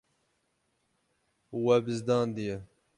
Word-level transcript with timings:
We 1.65 1.75
bizdandiye. 1.85 2.57